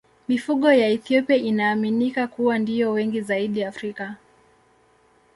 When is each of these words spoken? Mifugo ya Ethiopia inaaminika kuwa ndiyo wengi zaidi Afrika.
Mifugo 0.27 0.73
ya 0.73 0.87
Ethiopia 0.89 1.35
inaaminika 1.37 2.27
kuwa 2.27 2.59
ndiyo 2.59 2.91
wengi 2.91 3.21
zaidi 3.21 3.63
Afrika. 3.63 4.15